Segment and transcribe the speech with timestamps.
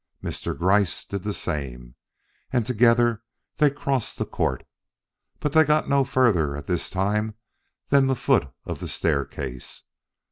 [0.23, 0.57] Mr.
[0.57, 1.93] Gryce did the same,
[2.51, 3.21] and together
[3.57, 4.65] they crossed the court.
[5.39, 7.35] But they got no further at this time
[7.89, 9.83] than the foot of the staircase.